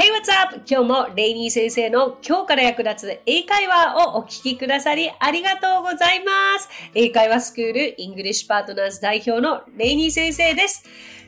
[0.00, 0.62] Hey, what's up?
[0.64, 6.30] 今日もレイニー先生の今日から役立つ英会話をお聞きくださりありがとうございま
[6.60, 6.68] す。
[6.94, 10.84] 英会話スクールイングリッシュパートナーズ代表のレイニー先生です。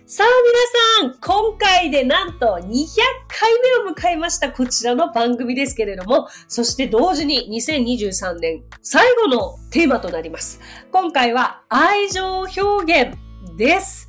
[0.07, 0.27] さあ
[1.03, 3.51] 皆さん、今回でなんと200回
[3.85, 10.61] 目を迎えましたこちらの番組ですけれども、そして同時に2023年最後のテーマとなります。
[10.93, 13.19] 今回は愛情表現
[13.57, 14.09] です。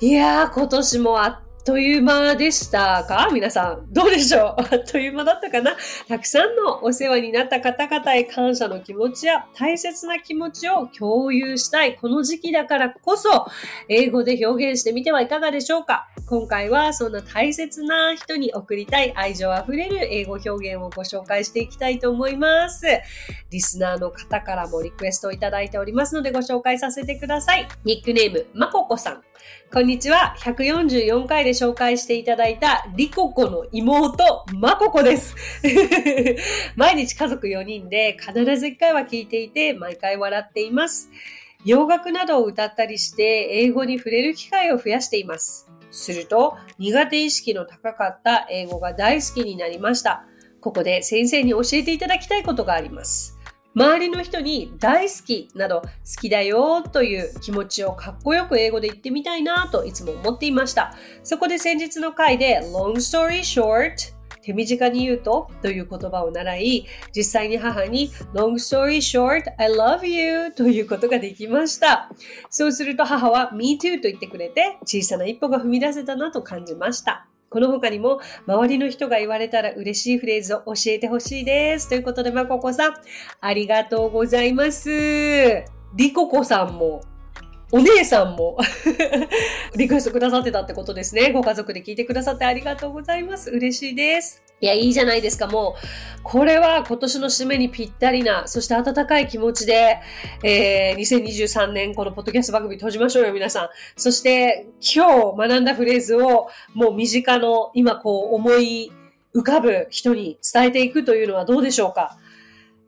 [0.00, 3.28] いやー、今年もあっという間でしたか？
[3.30, 3.92] 皆さん。
[3.92, 4.62] どうでしょう？
[4.72, 5.76] あっという間だったかな？
[6.08, 13.44] たくさんのお世話になった方々へ感謝の気持ちや大切な気持ちを共有したいこの時期だからこそ、
[13.90, 16.08] 英語で表現してみてはいかがでしょうか？
[16.26, 22.86] 今回はそんな大切な人に送りたい愛情あふれる英語表現をご紹介していきたいと思います。
[23.50, 27.68] リスナーの方からもリクエストをいただいておりますのでご紹介させてください。
[27.84, 29.22] ニックネーム、まここさん。
[29.72, 30.34] こんにちは。
[30.40, 35.34] 144回で紹介していただいたリココの妹、マココです。
[36.76, 41.10] 毎日家族4人で必ず1回は聞いていて、毎回笑っています。
[41.64, 45.68] 洋楽などを歌ったりして、英語に触れる機会を増やしています。
[45.90, 50.24] すると、苦手意識の高かった英語が大好きになりました。
[50.60, 53.37] ここで先生に教えていただきたいことがあります。
[53.78, 55.88] 周りの人に大好きなど好
[56.20, 60.96] きだよという気持ちをかっこよく英語で言ってみたいなといつも思っていました。
[61.22, 63.92] そこで先日の回で long story short
[64.42, 72.10] 手短に言うとという言葉を習い、実際に母に long story short, I love you ということができました。
[72.50, 77.28] そうすると母は me too と言ってくれて小さな一歩が踏み出せたなと感じました。
[77.50, 81.88] この他にも、周りの人が言われたら嬉しいフレーズを教えてほしいです。
[81.88, 82.94] ということで、まここさん、
[83.40, 85.64] ありがとうございます。
[85.94, 87.00] りここさんも
[87.70, 88.56] お姉さんも
[89.76, 91.32] リクエストくださってたってことですね。
[91.32, 93.50] ご家族で聞いてくださってありがとうございます。
[93.50, 94.42] 嬉しいです。
[94.60, 95.76] いや、いいじゃないですか、も
[96.18, 96.22] う。
[96.22, 99.98] これは今年の締めにぴったりな、そして温かい気持ちで、
[100.42, 103.68] えー、2023年このポッドキャスト番組閉じましょうよ、皆さん。
[103.96, 108.90] そして、今日学んだフレーズを、もう身近の、今こう思い
[109.34, 112.16] 浮かぶ人に伝えていくというのはどうでしょうか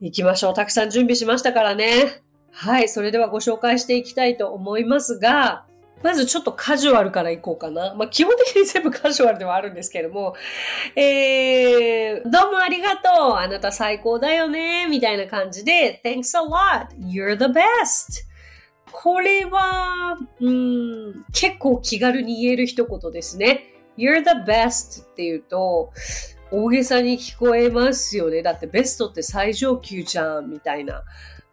[0.00, 0.54] 行きましょう。
[0.54, 2.22] たくさん準備しましたからね。
[2.52, 5.64] はい、それではご紹介していきたいと思いますが、
[6.02, 7.94] まずちょっとカジュアルからいこうかな。
[7.94, 10.34] まあ、基本的に全部カジュアルではあるんですけれども、
[10.96, 16.88] えー、どうもありがとうあなた最高だよねみたいな感じで、Thanks a lot!
[16.98, 18.24] You're the best!
[18.90, 23.74] これは、うん、結構気軽に言える一言ですね。
[23.96, 25.92] You're the best って言うと、
[26.50, 28.42] 大げさに聞こえますよね。
[28.42, 31.04] だってベストって最上級じゃんみたいな。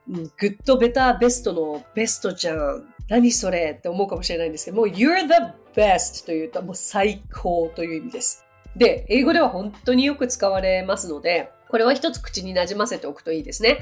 [0.08, 2.94] グッドベターベストのベストじゃん。
[3.10, 8.46] 何それって思うかもしれないんですけども、You're the best というともう最高という意味です。
[8.76, 13.80] で、英語では本当によく使われますので、これは一つ口に馴染ませておくといいですね。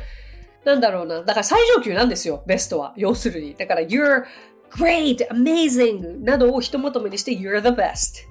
[0.63, 1.21] なんだろうな。
[1.21, 2.93] だから最上級なんですよ、ベストは。
[2.97, 3.55] 要するに。
[3.55, 4.25] だから You're
[4.71, 8.25] great, amazing などを一求めにして You're the best。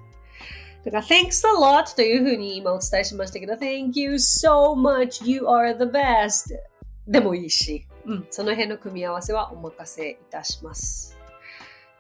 [0.85, 6.55] だから Thanks a lot というふうに今お伝えしましたけど Thank you so much, you are the best
[7.07, 11.19] でもいいし、うん、その辺の組み合わせはお任せいたします。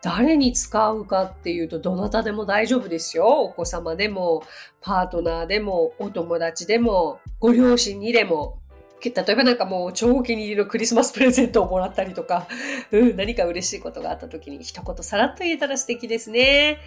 [0.02, 3.26] 誰に使うかっていうと、どなたでも大丈夫ですよ。
[3.44, 4.44] お子様でも、
[4.82, 8.58] パートナーでも、お友達でも、ご両親にでも、
[9.02, 12.46] 例えばなんかもう超お気に入りのクリスマスプレゼントをもらったりとか、
[12.90, 16.78] うん、何か嬉しいことがあった時に一言さらっと言えたら素敵ですね。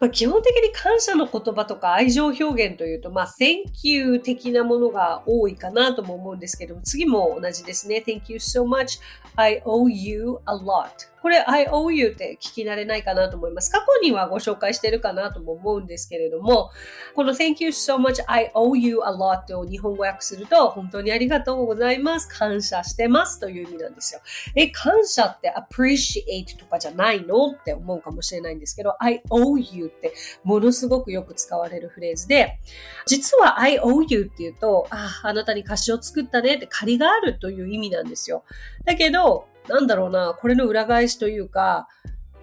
[0.00, 8.04] まあ、基本的に感謝の言葉とか愛情表現というと、まあ、thank you 的なものが多いかなとも思うんですけども、次も同じですね。
[8.06, 9.00] thank you so much.
[9.34, 11.08] I owe you a lot.
[11.20, 13.70] これ I owe you って聞き慣れないかなと思います。
[13.72, 16.70] 過去にはご紹介してるかなとも思うんですけれども、
[17.14, 22.28] この Thank you so much, I owe you a lot を日本語訳すると、本当にありがとうございます。
[22.28, 24.20] 感謝してますという意味なんですよ。
[24.54, 30.12] え、感謝って appreciate とかじゃないのって思うかもしれないんですけど、I owe you って
[30.44, 32.58] ものすごくよく使われるフレーズで、
[33.06, 38.44] 実は I owe you って言うと、あ、ああなたに歌詞を作ったねって借りがあるという意味なんですよ。
[38.84, 41.88] だけど、なんだろうな、これの裏返しというか、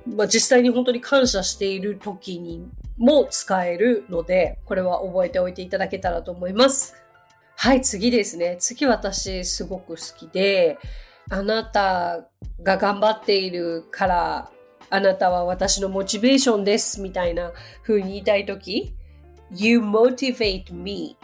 [0.06, 6.96] まあ、実際に本当に感謝している時にも使えるので、これは覚えておいていただけたらと思います。
[7.56, 8.58] はい、次ですね。
[8.60, 10.78] 次私すごく好きで、
[11.30, 12.28] あなた
[12.62, 14.52] が頑張っているから、
[14.90, 17.52] あなたは私のモチベーションですみたいな
[17.84, 18.94] 風に言いたいとき、
[19.52, 21.18] You motivate me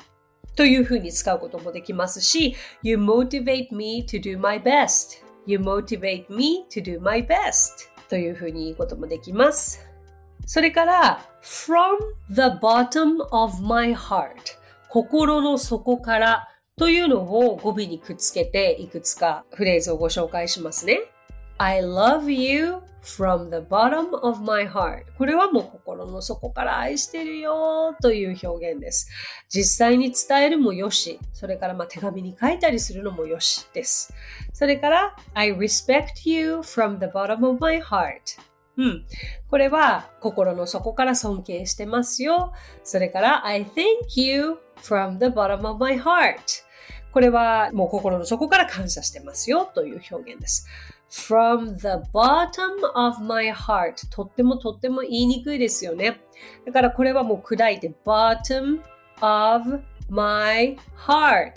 [0.55, 9.87] という風に使うこともできますし、You motivate me to do my best You motivate me to do my best というふうに言うこともできます。
[10.45, 11.97] それから、from
[12.29, 14.31] the bottom of my heart
[14.89, 16.47] 心の底から
[16.77, 20.99] というのを語尾にくっつけていくつかフレーズをご紹介しますね。
[21.57, 29.09] I love you from the bottom of my heart これはもう心の底から愛してるよという表現です。
[29.49, 34.13] 実際に伝えるもよし、それからまあ手紙に書いたりするのもよしです。
[34.53, 38.39] それから I respect you from the bottom of my heart
[38.77, 39.05] うん。
[39.49, 42.53] これは心の底から尊敬してますよ。
[42.83, 46.39] それから I thank you from the bottom of my heart
[47.11, 50.67] これはもう心の底から感謝してますよという表現です。
[51.11, 54.09] From the bottom of my heart.
[54.09, 56.21] とってもとっても言いにくいですよね。
[56.65, 58.79] だからこれはもう砕いて bottom
[59.19, 61.53] of my heart.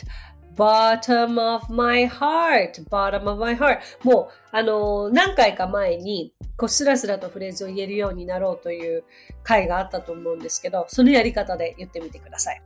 [0.57, 2.85] bottom of my heart.
[2.91, 3.79] bottom of my heart.
[4.03, 9.05] もうあの何回か前にこうスラスラとフレーズを言えるようになろうという
[9.45, 12.63] 回があったと思うんですけどそのやり方で言ってみてください。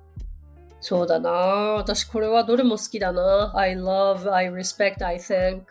[0.80, 5.62] そうだな私これはどれも好きだな I love, I respect, I thank.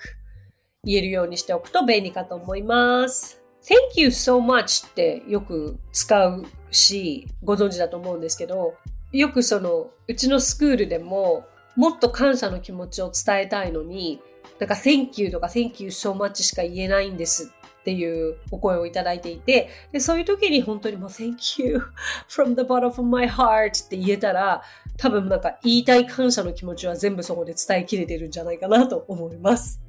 [0.84, 3.42] 言えるようにしておくと便利かと思います。
[3.64, 8.76] Thank you so much ってよく使うし、ご存知だと思うんですけど、
[9.12, 11.46] よくその、うちのスクールでも、
[11.76, 14.22] もっと感謝の気持ちを伝えたいのに、
[14.60, 17.52] なんか Thank you とか Thank you so much しか言えないんです
[17.82, 21.84] っていうお声をいただいていて、でそういう時に本当にもう Thank you
[22.28, 24.64] from the bottom of my heart って言えたら、
[24.98, 29.82] 多分なんか言いたい感謝の気持ちは全部そこで伝えきれてるんじゃないかなと思います。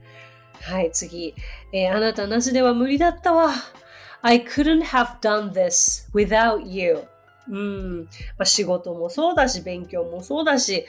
[0.63, 1.35] はい、次。
[1.73, 3.53] えー、あなたなしでは無理だったわ。
[4.23, 7.05] I couldn't have done this without you.
[7.49, 8.03] うん。
[8.03, 8.09] ま
[8.41, 10.85] あ、仕事もそうだし、勉強もそうだし、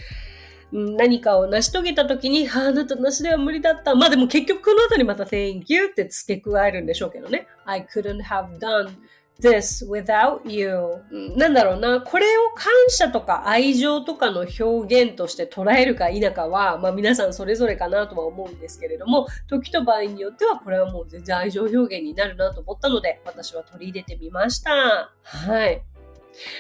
[0.71, 3.95] 何かを成し遂げた時に、あ、なたなしでは無理だった。
[3.95, 7.47] まあでも結局この後にまた Thank you って付け加えるんでしょうけどね。
[7.65, 8.91] I couldn't have done
[9.41, 11.01] this without you.
[11.35, 25.11] なんだろうな、これを感謝とか愛情とかの表現として捉えるか否かは、まあ皆さんそれぞれかなとは思うんですけれども、時と場合によってはこれはもう全然愛情表現になるなと思ったので、私は取り入れてみました。
[25.23, 25.81] はい。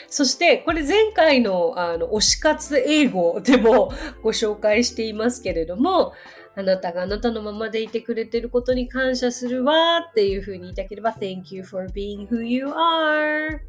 [0.07, 3.93] そして、これ前回のあの推し活英語でも
[4.23, 6.13] ご紹介していますけれども、
[6.59, 13.59] あなたがあなたのままでいてくれてることに感謝するわっていう風に言いたければ Thank you for being who you are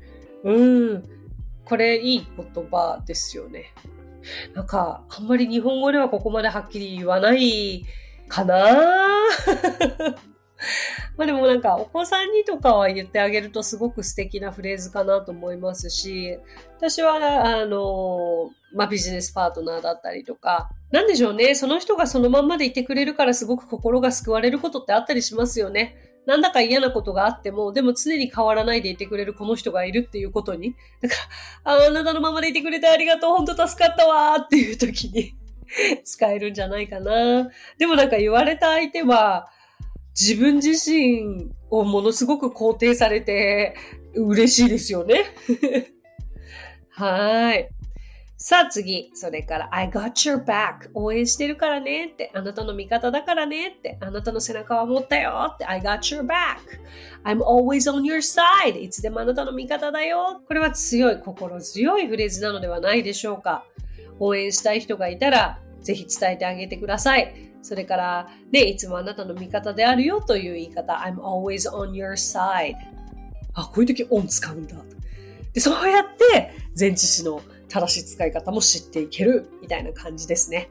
[0.44, 1.02] うん。
[1.64, 3.72] これいい言葉ですよね。
[4.54, 7.84] なんか、あんまり日本語ではここまではっきり言わない
[8.28, 8.66] かな
[11.16, 16.38] まあでもなんかお子さんにとかは言ってあげるとすごく素敵なフレーズかなと思いますし、
[16.76, 17.14] 私は
[17.44, 25.96] あの、まあビジネスパートナーだったりとか、なんでしょうね、その人がそのまんまでいてくれるからすごく心が救われることってあったりしますよね。
[26.26, 30.76] なんだか嫌なことがあっても、でも常に変わらないでいてくれるこの人がいるっていうことに。
[31.00, 31.14] だか
[31.64, 35.34] ら、ああなたのままでいてくれてありがとう、本当助かったわーっていう時に
[36.04, 37.48] 使えるんじゃないかな。
[37.78, 39.48] でもなんか言われた相手は、
[40.20, 43.75] 自分自身をものすごく肯定されて
[44.14, 45.25] 嬉しいですよね。
[46.90, 47.70] はい。
[48.37, 56.58] さあ次、それから I got your back 応援してるからねって、あなたの味方だからねって、あなたの背中は持ったよって、I got your back
[57.25, 63.64] I'm always on your side いつでもあなたの味方だよこれは強い、心強いフレーズなのではないでしょうか。
[64.18, 67.50] 応援したい人がいたら、ぜひ伝えてあげてください。
[67.62, 72.75] それから、ね、いつもあなたの味方であるよという言い方、I'm always on your side。
[73.55, 74.76] あ、こういう時 on 使うんだ。
[75.52, 80.71] で、そうやって、前置詞の正しい使い方も知っていける、みたいな感じですね。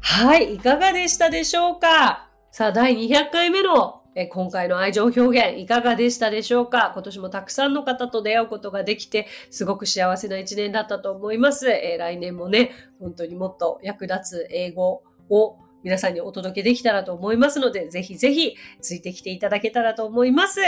[0.00, 2.28] はい、いかがでしたでしょうか？
[2.50, 6.90] さあ、第200回目のえ今回の愛情表現いかがでしたでしょうか？
[6.92, 11.70] 今年もたくさんの方と出会うことができて、すごく幸せな一年だったと思います。
[11.70, 20.60] え、来年もね、本当にもっと役立つ英語を皆さんにお届けできたらと思いますので、ぜひぜひついてきていただけたらと思います。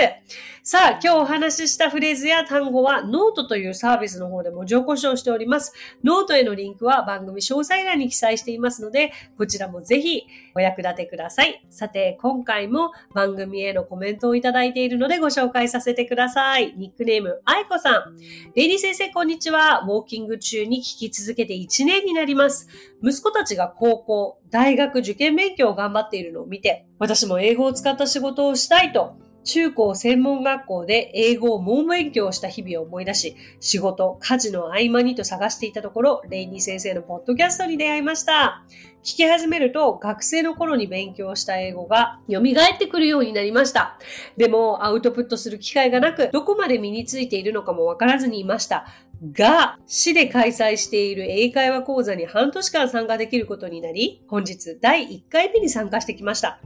[0.63, 5.73] さあ、今日お話ししたフレーズや単語はノートというサービスの方でも情報書しております。
[6.03, 11.65] ノートへのリンクは番組詳細欄に記載していますので、こちらもぜひお役立てください。
[11.71, 16.75] さて、今回も番組へのコメントをいただいているのでご紹介させてください。
[16.77, 18.17] ニックネーム、あいこさん。
[18.55, 19.85] レイディ先生、こんにちは。
[19.87, 22.69] ウォーキング中に聞き続けて1年になります。
[23.03, 38.65] 息子たちが高校、大学受験勉強を頑張っているのを見て、私も英語を使った仕事をしたいと中高専門学校で英語を猛勉強した日々を思い出し、仕事、家事の合間にと探していたところ、レイニー先生のポッドキャストに出会いました。
[39.03, 43.99] 聞き始めると、学生の頃に勉強した英語が蘇ってくるようになりました。
[44.39, 48.87] でも、アウトプットする機会がなく、どこまで身についているのかもわからずにいました。
[49.33, 56.61] が、市で開催している英会話講座に半年間参加できることになり、本日第1回目に参加してきました。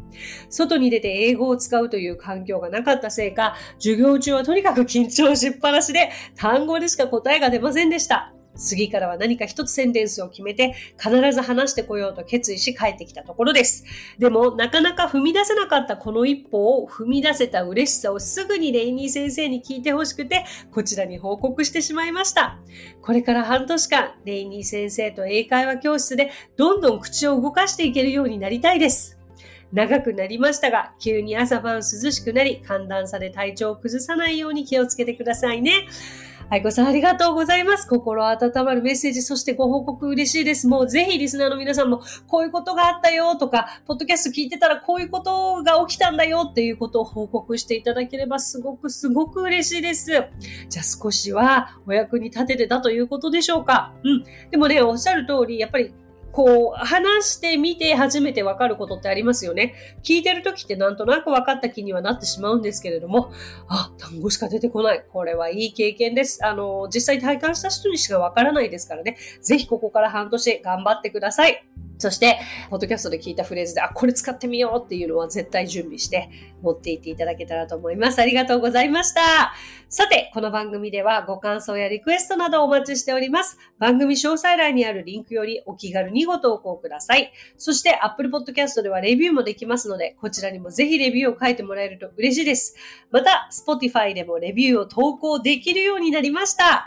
[0.51, 8.33] 外に出て英語を使うという環境がなかったせいか、授業中はとにかく緊張しっぱなしで、単語でしか答えが出ませんでした。
[8.59, 13.85] 次からは何か一つセンテンスを決めて必ず話してこようと決意し帰ってきたところです。
[14.19, 22.59] でもなかなか踏み出せなかったこの一歩を踏み出せた嬉しさをすぐにレイニー先生に聞いてほしくてこちらに報告してしまいました。
[23.01, 29.19] これから半年間レイニー先生と英会話教室でどんどん口を動かしていけるようになりたいです。
[29.73, 35.87] 長くなりましたが、急に朝晩涼しくなり、寒暖差で体調を崩さないように気をつけてくださいね。
[36.51, 37.87] 愛子さんありがとうございます。
[37.87, 40.67] 心温まるメッセージ、そしてご報告嬉しいです。
[40.67, 50.11] もうぜひリスナーの皆さんも、こういうことがあったよとか、ポッドキャスト聞いてたらこういうことが起きたんだよっていうことを報告していただければすごくすごく嬉しいです。
[50.71, 53.93] じゃあ少しはお役に立ててたということでしょうか。
[54.03, 54.25] うん。
[54.51, 55.93] でもね、おっしゃる通り、やっぱり
[56.39, 59.75] こう、話してみて初めてわかることってありますよね。
[60.05, 63.33] 聞いてる時ってなんとなく分かった気にはなってしまうんですけれども、
[63.67, 65.05] あ、単語しか出てこない。
[65.13, 66.47] これはいい経験です。
[66.47, 69.17] あの、実際体感した人にしかわからないですからね。
[69.43, 71.67] ぜひここから半年頑張ってください。
[71.99, 72.39] そして、
[72.71, 76.31] ポッドキャストで聞いたフレーズで、あ、これ使ってみようっていうのは絶対準備して
[76.63, 78.21] 持っていっていただけたらと思います。
[78.21, 79.53] ありがとうございました。
[79.89, 83.59] さて、この番組ではご感想やリクエストなどお待ちしております。
[83.79, 87.33] 番組詳細欄にあるリンクよりお気軽にご投稿ください。
[87.57, 92.77] そして、Apple Podcast ではレビューもできますので、こちらにもぜひレビューを書いてもらえると嬉しいです。
[93.11, 96.87] また、Spotify でもレビューを投稿できるようになりました。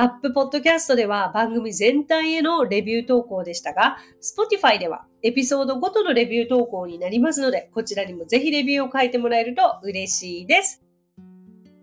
[0.00, 10.82] Apple Podcast では番組全体へのレビュー投稿でしたが、Spotify ではエピソードごとのレビュー投稿になりますので、こちらにもぜひレビューを書いてもらえると嬉しいです。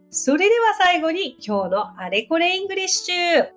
[0.09, 3.56] それでは最後に今日のあれこれイングリッシュ。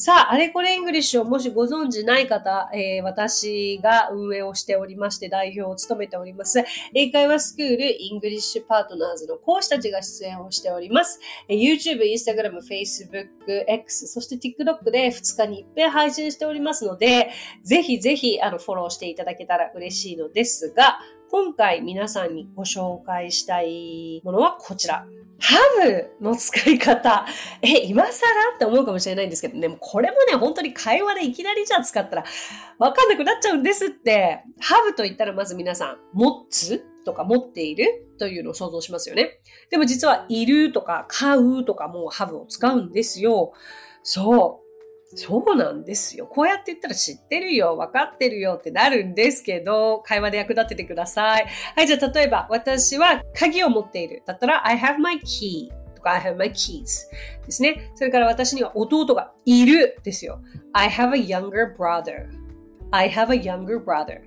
[0.00, 6.64] さあ、あれこれイングリッシュをもしご存知ない方、えー、私が運営をしておりまして代表を務めております、
[6.94, 11.18] 英会話スクールイングリッシュパートナーズの講師たちが出演をしております。
[11.48, 17.32] えー、YouTube、Instagram、Facebook、X、そして TikTok で2日に一遍配信しておりますので、
[17.64, 25.06] ぜひぜひあのフォローしていただけたら嬉しいのですが、今回皆さんにご紹介したいものはこちら。
[25.40, 27.26] ハブの使い方。
[27.62, 28.10] え、今更
[28.56, 32.24] って思うかもしれないんですけどね、もこれもね、本当に会話でいきなりじゃあ使ったら
[32.78, 34.42] わかんなくなっちゃうんですって。
[34.58, 39.40] ハブと言ったらまず皆さん、持つとか持っているというのを想像しますよね。
[39.70, 43.52] でも実はいるとか買うとかもハブを使うんですよ。
[44.02, 44.67] そう。
[45.14, 46.26] そうなんですよ。
[46.26, 51.46] こうやって言ったら知ってるよ、分かってるよってなるんですけど、会話で役立ててください。
[51.76, 54.22] はい、じゃあ例えば、私は鍵を持っている。
[54.26, 57.08] だったら、I have my key とか I have my keys
[57.44, 57.90] ですね。
[57.96, 60.40] それから私には弟がいるですよ。
[60.72, 62.28] I have a younger brother.
[62.90, 64.20] I have a younger brother.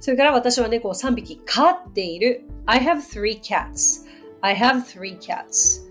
[0.00, 2.42] それから私は猫を3匹飼っている。
[2.66, 4.04] I have three cats.
[4.40, 5.84] I have three cats.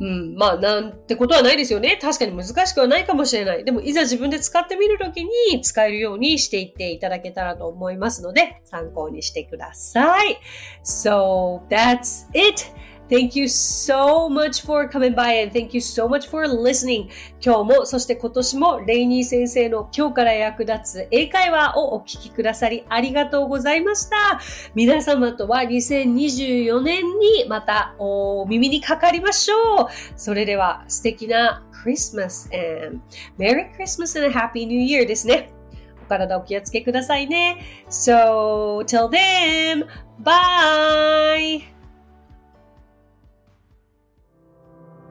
[0.00, 1.98] うん、まあ、なんてことはないですよね。
[2.00, 3.64] 確かに難しくはないかもしれない。
[3.64, 10.40] でも、いざ自分で使ってみるときに使えるようにしていっていただけたらと思いますので、参考にしてください。
[10.82, 12.64] So, that's it!
[13.10, 17.08] Thank you so much for coming by and thank you so much for listening.
[17.44, 24.40] 今日も、そして今年もレイニー先生の今日から役立つ英会話をお聞きくださりありがとうございました。
[24.76, 29.88] 皆様とは2024年にまたお耳にかかりましょう。
[30.14, 33.00] それでは素敵な Christmas and
[33.36, 35.50] Merry Christmas and a Happy New Year ですね。
[36.00, 37.58] お体お気をつけくださいね。
[37.88, 39.84] So, till then,
[40.22, 41.79] bye!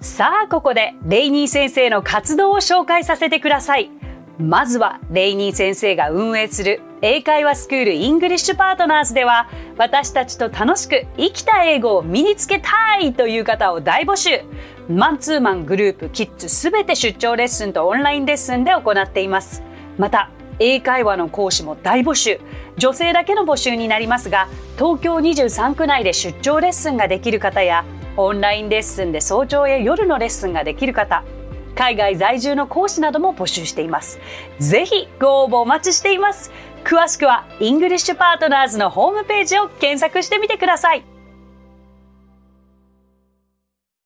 [0.01, 3.91] さあ、ここでレイニー先生の活動を紹介させてください。
[4.37, 14.41] まずは、レイニー先生が運営する英会話スクールイングリッシュパートナーズでは、私たちと楽しく生きた英語を身につけたいという方を大募集。
[14.87, 19.63] マンツーマングループ、キッズすべて出張レッスンとオンラインレッスンで行っています。
[19.97, 20.29] また、
[20.59, 22.39] 英会話の講師も大募集。
[22.77, 27.83] 女性だけの募集になりますが、東京23区内で出張レッスンができる方や、
[28.21, 31.23] オンラインレッスンで早朝や夜のレッスンができる方、
[31.73, 34.19] 海外在住の講師なども募集しています。
[34.59, 36.51] ぜひご応募お待ちしています。
[36.83, 41.18] 詳しくはイングリッシュパートナーズのホームページを検索してみてください。